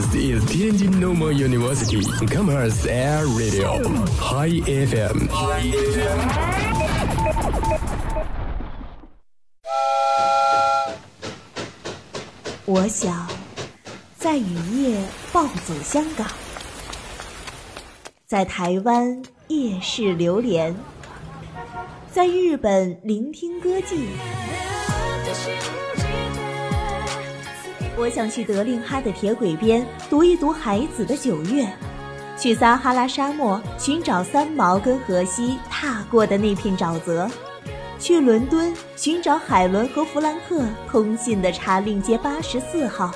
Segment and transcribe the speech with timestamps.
[0.00, 3.82] This is Tianjin Normal University Commerce Air Radio
[4.16, 5.28] Hi FM。
[12.64, 13.28] 我想
[14.16, 16.26] 在雨夜暴走香港，
[18.26, 20.74] 在台湾夜市流连，
[22.10, 24.06] 在日本聆听歌妓。
[27.96, 31.70] 我想去德令哈的铁轨边读一读海子的九月，
[32.38, 37.28] 去撒哈拉沙漠寻找三毛跟荷西踏过的那片沼泽。
[37.98, 43.12] 去伦敦寻找海伦和弗兰克通信的查令街八十四号。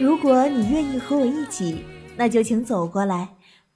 [0.00, 1.84] 如果你愿意和我一起，
[2.16, 3.28] 那就请走过来。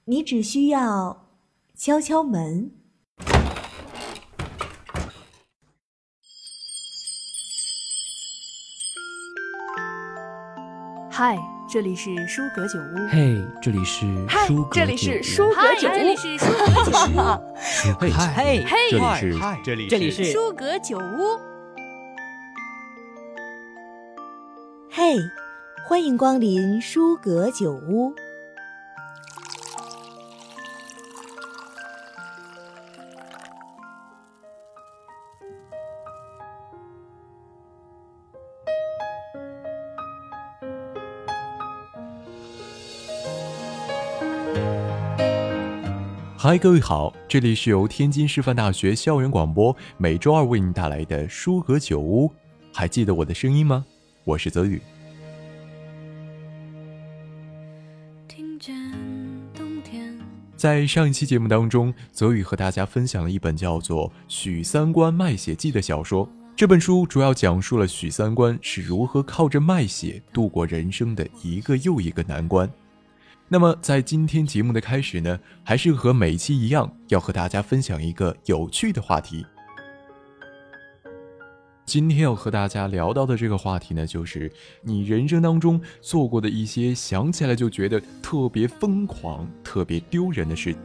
[0.03, 1.25] 你只需要
[1.73, 2.71] 敲敲门。
[11.17, 13.07] 嗨，这里是舒格酒屋。
[13.09, 16.13] 嘿，这里是嗨舒，格这里是舒格酒这里。
[16.17, 17.17] 是舒格酒屋，
[18.01, 21.39] 嘿，嘿嘿这里是这里这里是舒格酒屋。
[24.91, 25.15] 嘿，
[25.87, 28.13] 欢迎光临舒格酒屋。
[46.45, 52.31] 嗨，各位好，这里是由天津师范大学校园广播每周二为您带来的书阁酒屋，
[52.71, 53.83] 还记得我的声音吗？
[54.23, 54.79] 我是泽宇。
[58.27, 58.75] 听见
[59.55, 60.15] 冬天，
[60.55, 66.29] 在上一期节目当中，泽宇和大家分享了一本叫做《许三观卖血记》的小说。
[66.55, 72.71] 这本书主要讲述了许三观是如何靠着卖血度过人生的一个又一个难关。
[73.47, 79.45] 那么，在今天节目的开始呢，还是和每期一样，要和大家分享一个有趣的话题。
[81.85, 84.51] 今天要和大家聊到的这个话题呢，就是
[84.81, 90.75] 你人生当中做过的一些想起来就觉得特别疯狂、特别丢人的事。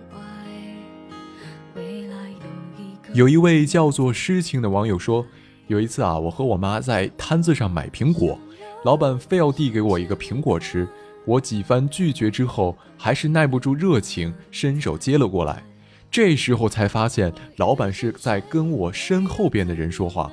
[3.15, 5.27] 有一位叫做诗情的网友说，
[5.67, 8.39] 有一次啊，我和我妈在摊子上买苹果，
[8.85, 10.87] 老板非要递给我一个苹果吃，
[11.25, 15.63] 我几番拒绝之后，还是耐不住热情，伸手接了过来。
[16.11, 20.31] 这时候才发现，老板是在跟我身后边的人说话。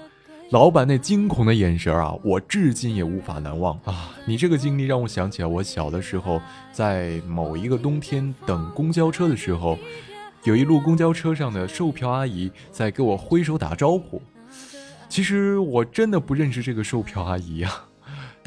[0.51, 4.15] 老板那惊恐的眼神啊，我至今也无法难忘啊！
[4.25, 9.77] 你这个经历让我想起来，我小的时候在某一个冬天等公交车的时候，
[10.45, 14.21] 有一路公交车上的售票阿姨在给我挥手打招呼。
[15.09, 17.69] 其实我真的不认识这个售票阿姨呀、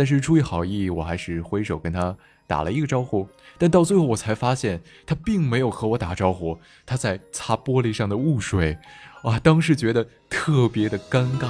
[0.01, 2.17] 但是出于好意，我还是挥手跟他
[2.47, 3.29] 打了一个招呼。
[3.59, 8.79] 但到最后我才发现，他并没有和我打招呼，他在擦玻璃上的雾水。
[9.23, 11.49] 啊，当时觉得特别的尴尬。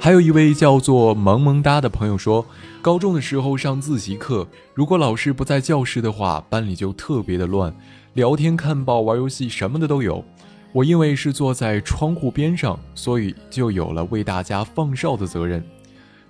[0.00, 2.44] 还有一位叫做萌萌哒的朋友说，
[2.82, 7.72] 高中的时候上自习课，如果老师不在教室的话，班里就特别的乱，
[8.14, 10.24] 聊天、看报、玩游戏，什么的都有。
[10.72, 15.64] 我因为是坐在窗户边上，所以就有了为大家放哨的责任。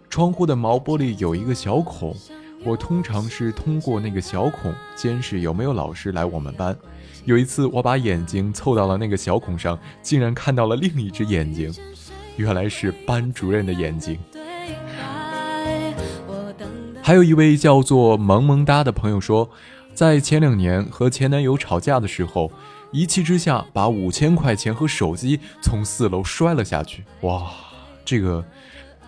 [0.09, 2.17] 窗户的毛玻璃有一个小孔，
[2.65, 6.77] 我通常是通过那个小孔监视有没有老师来我们班。
[7.25, 11.73] 有一次，我把眼睛凑到了那个小孔上，竟然看到了另一只眼睛，
[12.37, 14.19] 原来是班主任的眼睛。
[17.03, 19.49] 还有一位叫做萌萌哒的朋友说，
[19.95, 22.51] 在前两年和前男友吵架的时候，
[22.91, 27.05] 一气之下把五千块钱和手机从四楼摔了下去。
[27.21, 27.51] 哇，
[28.05, 28.45] 这个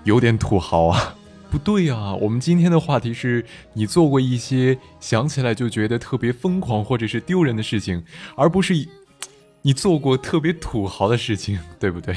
[0.09, 1.15] 有点土豪啊！
[1.51, 8.03] 不对呀、我们今天的话题是你做过一些想起来就觉得特别疯狂或者是丢人的事情，
[8.35, 8.75] 而不是
[9.61, 12.17] 你做过特别土豪的事情， 对不对？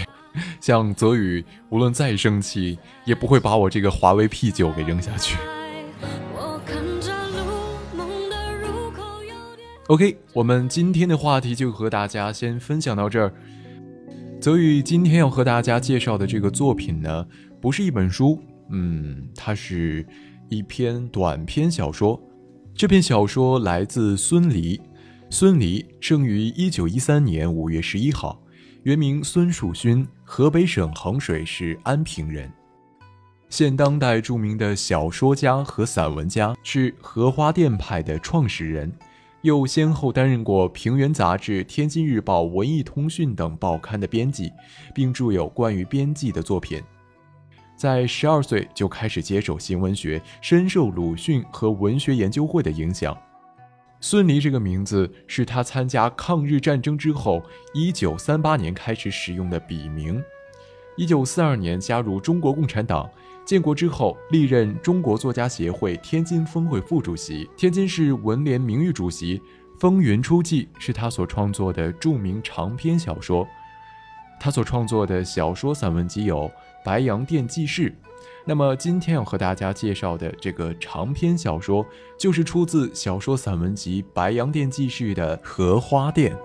[0.61, 5.37] 像泽宇，无论再生气，也不会把我这个华为 P 九给扔下去。
[9.87, 13.33] OK，我们今天的话题就和大家先分享到这儿。
[14.39, 17.27] 泽宇今天要和大家介绍的这个作品呢，
[17.61, 18.41] 不是一本书，
[18.71, 20.03] 嗯，它是
[20.49, 22.19] 一篇短篇小说。
[22.73, 24.81] 这篇小说来自孙犁，
[25.29, 28.41] 孙犁生于一九一三年五月十一号，
[28.81, 32.51] 原名孙树勋，河北省衡水市安平人。
[33.47, 38.91] 现当代著名的小说家和散文家，是荷花店派的创始人。
[39.43, 44.51] 又先后担任过《平原杂志》《天津日报》《文艺通讯》等报刊的编辑，
[44.95, 46.81] 并著有关于编辑的作品。
[47.81, 53.17] 在十二岁就开始接手新文学，深受鲁迅和文学研究会的影响。
[53.99, 57.41] 孙犁这个名字是他参加抗日战争之后，
[57.73, 60.23] 一九三八年开始使用的笔名。
[60.95, 63.09] 一九四二年加入中国共产党，
[63.43, 69.39] 建国之后历任中国作家协会天津分会副主席、天津市文联名誉主席。
[69.79, 73.47] 《风云初霁》是他所创作的著名长篇小说。
[74.39, 76.47] 他所创作的小说散文集有
[76.83, 77.89] 《白洋淀记事》。
[78.43, 81.85] 那么今天要和大家介绍的这个长篇小说，
[82.17, 86.33] 就是出自小说散文集《白洋淀记事》的《荷花淀》。《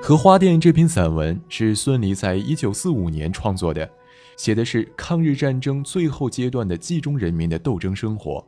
[0.00, 3.90] 荷花淀》这篇散文是孙犁在一九四五年创作的，
[4.36, 8.46] 写的是抗日战争最后阶段的冀中人民的斗争生活。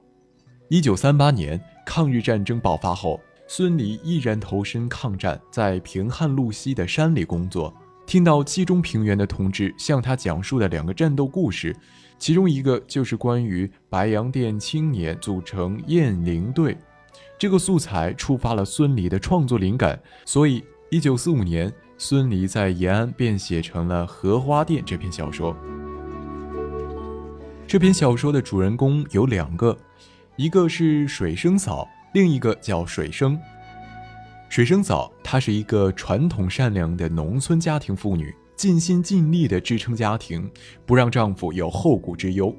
[0.68, 7.74] 一九三八年抗日战争爆发后，孙犁毅然投身抗战，在平汉路西的山里工作。
[8.08, 11.76] 听到冀中平原的同志向他讲述的两个战斗故事，
[12.18, 16.74] 其中一个就是关于白洋淀青年组成雁翎队，
[17.38, 25.54] 这个素材触发了孙犁的创作灵感，所以一九四五年，孙犁在延安便写成了《荷花淀》这篇小说。
[27.66, 29.76] 这篇小说的主人公有两个，
[30.36, 33.38] 一个是水生嫂，另一个叫水生。
[34.48, 40.50] 水生嫂，她是一个传统善良的农村家庭妇女，尽心尽力地支撑家庭，
[40.86, 42.54] 不让丈夫有后顾之忧。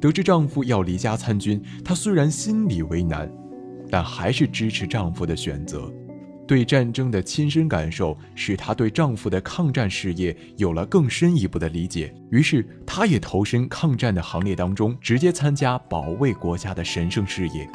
[0.00, 3.30] 得知丈夫要离家参军，她虽然心里为难，
[3.90, 5.90] 但还是支持丈夫的选择。
[6.46, 12.14] 对战争的亲身感受，使她对丈夫的抗战事业有了更深一步的理解。
[12.30, 17.66] 于是，她也投身抗战的行列当中，直接参加保卫国家的神圣事业。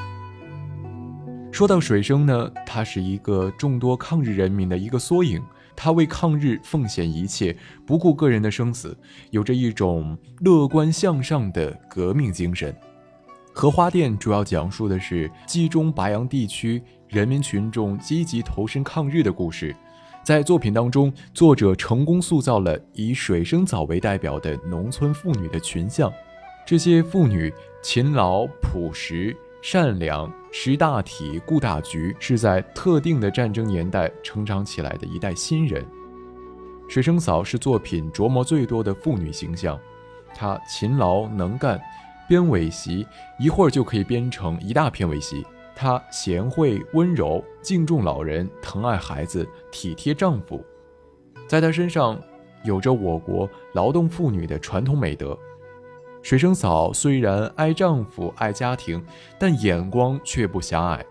[1.52, 5.42] 说到水生呢，他是一个众多抗日人民的一个缩影。
[5.76, 7.56] 他为抗日奉献一切，
[7.86, 8.98] 不顾个人的生死，
[9.32, 12.72] 有着一种乐观向上的革命精神。
[13.54, 19.76] 《荷花淀》主要讲述的是冀中白洋地区人民群众积极投身抗日的故事。
[20.24, 26.12] 在作品当中，作者成功塑造了以水生嫂为代表的农村妇女的群像。
[26.66, 29.36] 这些妇女勤劳朴实。
[29.62, 35.86] 善良、识大体、顾大局，是在特定的战争年代成长起来的一代新人。
[36.88, 39.80] 水生嫂是作品琢磨最多的妇女形象，
[40.34, 41.80] 她勤劳能干，
[42.28, 43.06] 编尾席
[43.38, 45.46] 一会儿就可以编成一大篇尾席。
[45.76, 50.66] 她贤惠温柔，敬重老人，疼爱孩子，体贴丈夫，
[51.48, 52.20] 在她身上
[52.64, 55.38] 有着我国劳动妇女的传统美德。
[56.22, 59.04] 水生嫂虽然爱丈夫、爱家庭，
[59.40, 61.04] 但眼光却不狭隘。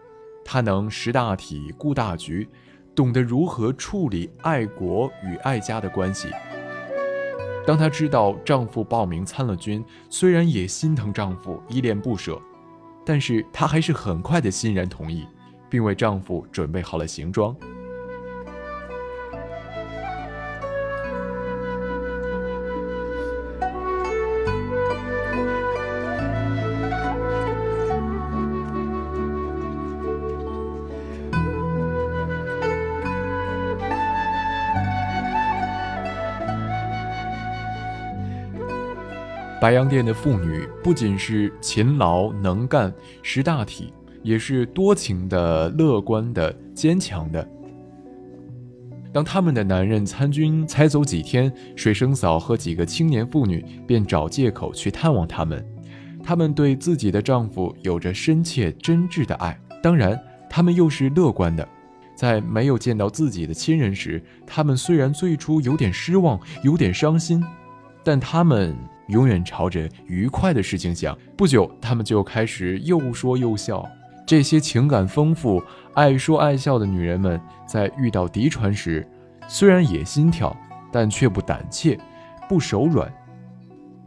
[0.44, 2.49] 她能识大体、顾大局，
[2.94, 6.28] 懂得如何处理爱国与爱家的关系。
[7.66, 12.40] 当她知道丈夫报名参了军，虽然也心疼丈夫、依恋不舍，
[13.05, 15.26] 但是她还是很快的欣然同意，
[15.69, 17.56] 并为丈夫准备好了行装。
[39.60, 47.46] 白洋淀的妇女不仅是勤劳能干、识大体，也是多情的、乐观的、坚强的。
[49.12, 55.65] 当他们的男人参军才走几天，水生嫂和几个青年妇女便找借口去探望他们。
[56.22, 60.17] 他们对自己的丈夫有着深切真挚的爱，当然，
[60.48, 61.69] 他们又是乐观的。
[62.15, 67.43] 在没有见到自己的亲人时，他们虽然最初有点失望、有点伤心，
[68.05, 68.77] 但他们。
[69.08, 71.17] 永远朝着愉快的事情想。
[71.36, 73.86] 不久，他们就开始又说又笑。
[74.27, 75.62] 这些情感丰富、
[75.94, 79.06] 爱说爱笑的女人们，在遇到敌船时，
[79.48, 80.55] 虽然也心跳，
[80.93, 81.98] 但却不胆怯，
[82.48, 83.10] 不手软。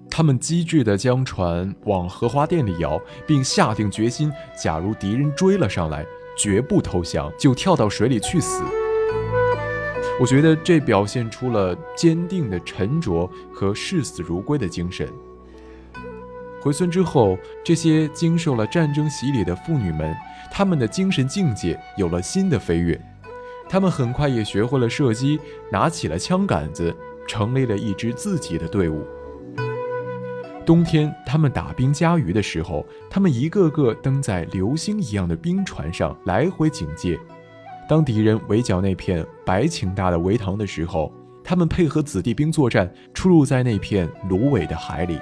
[0.10, 6.06] 她们机智地将船往荷花淀里摇，并下定决心：假如敌人追了上来，
[6.38, 8.64] 绝不投降，就跳到水里去死。
[10.22, 15.12] 我觉得这表现出了坚定的沉着和视死如归的精神。
[16.62, 20.16] 回村之后，这些经受了战争洗礼的妇女们，
[20.52, 23.02] 她们的精神境界有了新的飞跃。
[23.68, 25.40] 她们很快也学会了射击，
[25.72, 26.96] 拿起了枪杆子，
[27.28, 29.04] 成立了一支自己的队伍。
[30.64, 37.20] 冬天，他们打冰加鱼的时候，他们一个个登在流星一样的冰船上，来回警戒。
[37.88, 41.12] 当敌人围剿那片白顷大的围塘的时候，
[41.44, 45.20] 他们配合子弟兵作战，出入在那片芦苇的海里。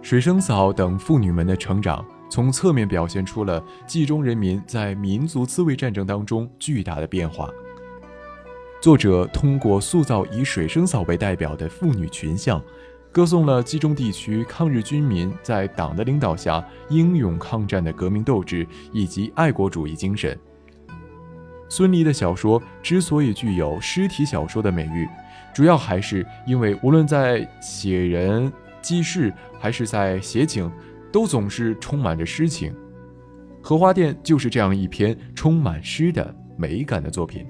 [0.00, 7.48] 水生嫂等妇女们的成长，从侧面表现出了冀中人民在民族自卫战争当中巨大的变化。
[8.82, 12.62] 作者通过塑造以水生嫂为代表的妇女群像，
[13.14, 20.36] 歌颂了冀中地区抗日军民在党的领导下英勇抗战的革命斗志以及爱国主义精神。
[21.68, 25.08] 孙犁的小说之所以具有诗体小说的美誉，
[25.54, 28.52] 主要还是因为无论在写人
[28.82, 30.68] 记事还是在写景，
[31.12, 32.72] 都总是充满着诗情。
[33.62, 37.46] 《荷花淀》就是这样一篇充满诗的美感的作品。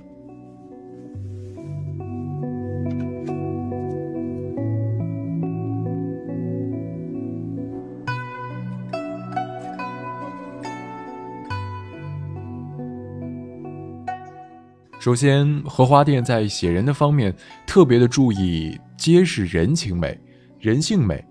[15.05, 17.35] 首先，荷花淀在写人的方面
[17.67, 20.19] 特别的注意揭示人情美、
[20.59, 21.23] 人性美，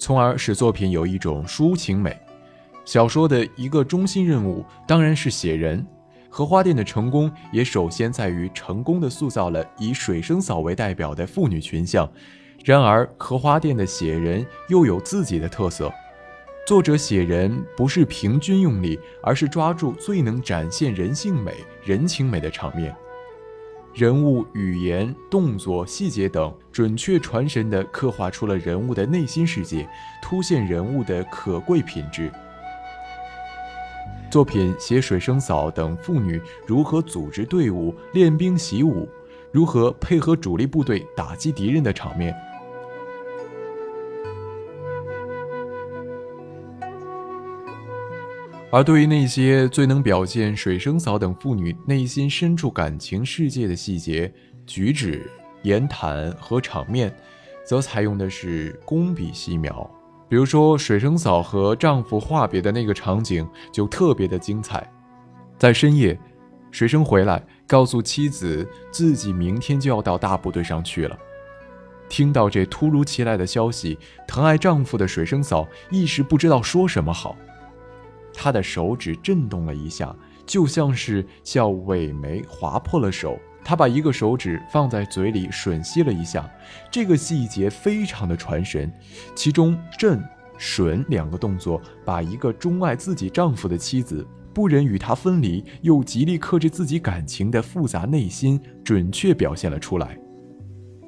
[0.00, 2.18] 从而使作品有一种抒情美。
[2.84, 5.86] 小说的一个中心任务当然是写人，
[6.28, 12.10] 荷花淀的成功也首先在于成功的塑造了以水生嫂为代表的妇女群像。
[12.64, 15.88] 然而，荷花淀的写人又有自己的特色。
[16.68, 22.94] 作者写人不是平均用力，而是抓住最能展现人性美、人情美的场面，
[23.94, 29.88] 人物、语言、动作、细节等准确传神地刻画出了人物的内心世界，
[30.22, 32.30] 凸显人物的可贵品质。
[34.30, 39.08] 作品写水生嫂等妇女如何组织队伍、练兵习武，
[39.50, 42.36] 如何配合主力部队打击敌人的场面。
[48.70, 54.30] 而对于那些最能表现水生嫂等妇女内心深处感情世界的细节、
[54.66, 55.30] 举止、
[55.62, 57.14] 言谈和场面，
[57.64, 59.90] 则采用的是工笔细描。
[60.28, 64.86] 比如说，水生嫂和丈夫话别的那个场景就特别的精彩。
[65.56, 66.18] 在深夜，
[66.70, 71.18] 水生回来告诉妻子自己明天就要到大部队上去了。
[72.10, 77.34] 听到这突如其来的消息，疼爱丈夫的水生嫂一时不知道说什么好。
[78.40, 80.14] 他的手指震动了一下，
[80.46, 83.36] 就像是叫尾眉划破了手。
[83.64, 86.48] 他把一个手指放在嘴里吮吸了一下，
[86.88, 88.90] 这个细节非常的传神。
[89.34, 90.22] 其中震、
[90.56, 100.16] 吮两个动作，把一个钟爱自己丈夫的妻子不忍与他分离，又极力克制自己感情的复杂内心，准确表现了出来。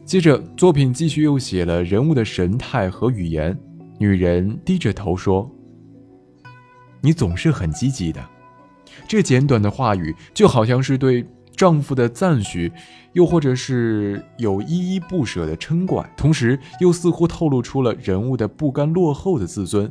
[0.05, 3.57] 接着，作品继续又写了人物的神态和语言。
[4.01, 5.49] 女人低着头说。
[7.01, 8.21] 你总是很积极的，
[9.09, 11.27] 这简短的话语就好像是对
[11.57, 12.73] 丈夫的赞许，
[13.13, 19.91] 又或者是有依依不舍的嗔怪，同时又似乎透露出了人物的不甘落后的自尊。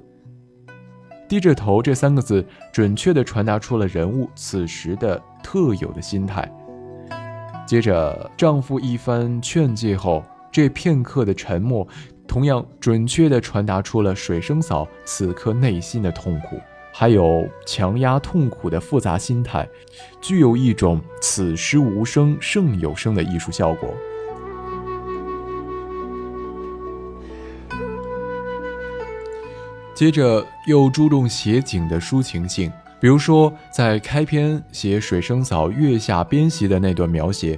[1.27, 6.51] 低着头这三个字，准确地传达出了人物此时的特有的心态。
[7.67, 11.87] 接着，丈夫一番劝诫后，这片刻的沉默，
[12.27, 16.59] 同样准确地传达出了水生嫂此刻内心的痛苦。
[16.99, 19.65] 还有强压痛苦的复杂心态，
[20.19, 23.95] 具有一种此时无声胜有声的艺术效果。
[29.95, 37.57] 接着又注重写景的抒情性，比如说在开篇写水生嫂月下编席的那段描写，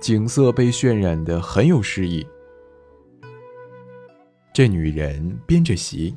[0.00, 2.26] 景色被渲染的很有诗意。
[4.54, 6.16] 这女人编着席。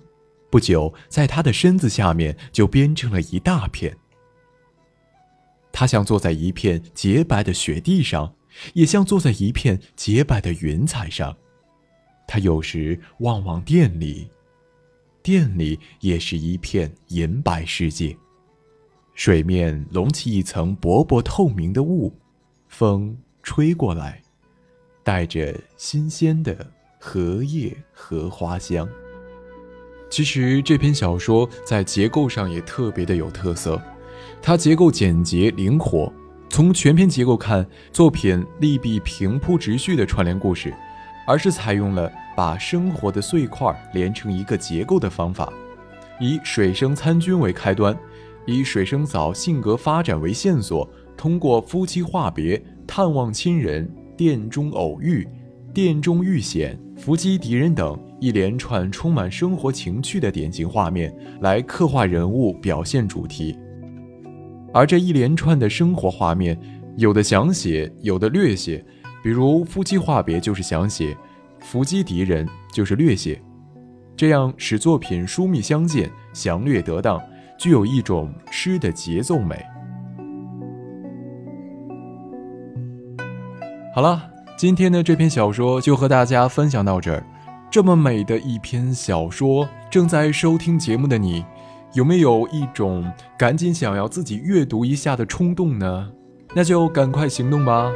[0.51, 3.97] 不久，在他的身子下面就编成了一大片。
[5.71, 8.35] 他像坐在一片洁白的雪地上，
[8.73, 11.35] 也像坐在一片洁白的云彩上。
[12.27, 14.29] 他有时望望店里，
[15.23, 18.15] 店里也是一片银白世界。
[19.13, 22.13] 水面隆起一层薄薄透明的雾，
[22.67, 24.21] 风吹过来，
[25.03, 28.87] 带着新鲜的荷叶荷花香。
[30.11, 33.81] 其实这篇小说在结构上也特别的有特色，
[34.41, 36.11] 它结构简洁灵活。
[36.49, 40.73] 从全篇结构看，作品利弊平铺直叙的串联故事，
[41.25, 45.51] 而是采用了把生活的碎块连成一个结构的方法，
[46.19, 47.97] 以水生参军为开端，
[48.45, 55.25] 以水生嫂性格发展为线索，通过夫妻话别、探望亲人、殿中偶遇、
[55.73, 57.97] 殿中遇险、伏击敌人等。
[58.21, 61.11] 一连串充满生活情趣的典型画面，
[61.41, 63.57] 来刻画人物、表现主题。
[64.71, 66.55] 而这一连串的生活画面，
[66.97, 68.85] 有的详写，有的略写。
[69.23, 71.17] 比如夫妻话别就是详写，
[71.61, 73.41] 伏击敌人就是略写，
[74.15, 77.19] 这样使作品疏密相间，详略得当，
[77.57, 79.65] 具有一种诗的节奏美。
[83.95, 87.25] 好了，今天的这篇小说就和大家分享到这儿。
[87.71, 91.45] 这么美的一篇小说，正在收听节目的你，
[91.93, 96.11] 有没有一种赶紧想要自己阅读一下的冲动呢？
[96.53, 97.89] 那就赶快行动吧！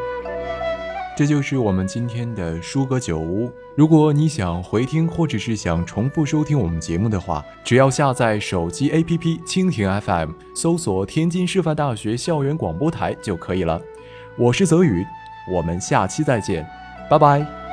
[1.18, 3.52] 这就是我们今天的书阁酒屋。
[3.76, 13.82] 如果你想回听或者是想重复收听我们节目的话，只要下载手机 APP 蜻蜓 FM，搜索天津师范大学校园广播台就可以了。
[14.38, 15.06] 我是泽宇，
[15.52, 16.66] 我们下期再见，
[17.10, 17.65] 拜拜。